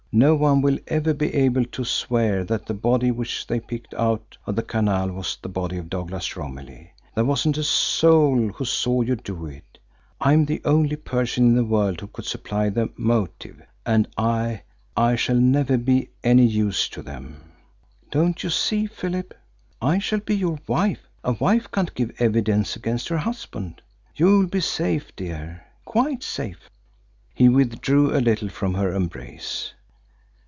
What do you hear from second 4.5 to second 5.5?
the canal was the